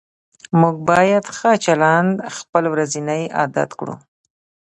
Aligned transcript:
موږ 0.59 0.75
باید 0.89 1.25
ښه 1.37 1.51
چلند 1.65 2.13
خپل 2.37 2.63
ورځنی 2.73 3.23
عادت 3.37 3.69
کړو 3.79 3.95